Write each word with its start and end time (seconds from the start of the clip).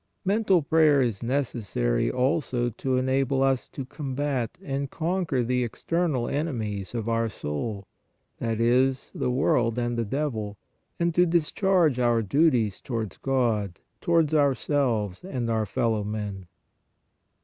Mental 0.25 0.63
prayer 0.63 0.99
is 0.99 1.21
necessary 1.21 2.09
also 2.09 2.71
to 2.71 2.97
enable 2.97 3.43
us 3.43 3.69
to 3.69 3.85
combat 3.85 4.57
and 4.63 4.89
conquer 4.89 5.43
the 5.43 5.63
external 5.63 6.27
enemies 6.27 6.95
of 6.95 7.07
our 7.07 7.29
soul, 7.29 7.85
that 8.39 8.59
is, 8.59 9.11
the 9.13 9.29
world 9.29 9.77
and 9.77 9.99
the 9.99 10.03
devil, 10.03 10.57
and 10.99 11.13
to 11.13 11.27
discharge 11.27 11.99
our 11.99 12.23
duties 12.23 12.81
towards 12.81 13.17
God, 13.17 13.79
towards 14.01 14.33
ourselves 14.33 15.23
and 15.23 15.51
our 15.51 15.67
fellow 15.67 16.03
men. 16.03 16.47